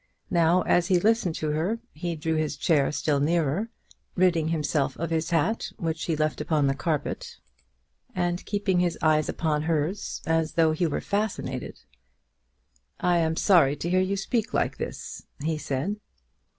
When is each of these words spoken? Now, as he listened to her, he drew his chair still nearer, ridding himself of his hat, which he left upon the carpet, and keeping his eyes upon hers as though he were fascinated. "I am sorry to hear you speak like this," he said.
Now, 0.31 0.63
as 0.63 0.87
he 0.87 0.99
listened 0.99 1.35
to 1.35 1.51
her, 1.51 1.77
he 1.93 2.15
drew 2.15 2.33
his 2.33 2.57
chair 2.57 2.91
still 2.91 3.19
nearer, 3.19 3.69
ridding 4.15 4.47
himself 4.47 4.97
of 4.97 5.11
his 5.11 5.29
hat, 5.29 5.71
which 5.77 6.05
he 6.05 6.15
left 6.15 6.41
upon 6.41 6.65
the 6.65 6.73
carpet, 6.73 7.37
and 8.15 8.43
keeping 8.43 8.79
his 8.79 8.97
eyes 9.03 9.29
upon 9.29 9.61
hers 9.61 10.23
as 10.25 10.53
though 10.53 10.71
he 10.71 10.87
were 10.87 11.01
fascinated. 11.01 11.81
"I 12.99 13.19
am 13.19 13.35
sorry 13.35 13.75
to 13.75 13.89
hear 13.91 14.01
you 14.01 14.17
speak 14.17 14.55
like 14.55 14.77
this," 14.77 15.27
he 15.43 15.59
said. 15.59 15.97